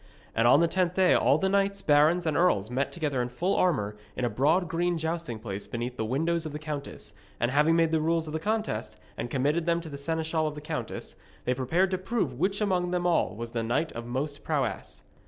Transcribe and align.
And 0.33 0.47
on 0.47 0.61
the 0.61 0.67
tenth 0.67 0.95
day 0.95 1.13
all 1.13 1.37
the 1.37 1.47
knights, 1.47 1.83
barons, 1.83 2.25
and 2.25 2.35
earls 2.35 2.71
met 2.71 2.91
together 2.91 3.21
in 3.21 3.29
full 3.29 3.55
armour 3.55 3.95
in 4.15 4.25
a 4.25 4.31
broad 4.31 4.67
green 4.67 4.97
jousting 4.97 5.37
place 5.37 5.67
beneath 5.67 5.95
the 5.95 6.05
windows 6.05 6.43
of 6.47 6.53
the 6.53 6.57
countess, 6.57 7.13
and 7.39 7.51
having 7.51 7.75
made 7.75 7.91
the 7.91 8.01
rules 8.01 8.27
of 8.27 8.41
contest, 8.41 8.97
and 9.15 9.29
committed 9.29 9.67
them 9.67 9.79
to 9.81 9.89
the 9.89 9.99
seneschal 9.99 10.47
of 10.47 10.55
the 10.55 10.59
countess, 10.59 11.13
they 11.45 11.53
prepared 11.53 11.91
to 11.91 11.99
prove 11.99 12.33
which 12.39 12.61
among 12.61 12.89
them 12.89 13.05
all 13.05 13.35
was 13.35 13.51
the 13.51 13.61
knight 13.61 13.91
of 13.91 14.07
most 14.07 14.43
prowess. 14.43 15.03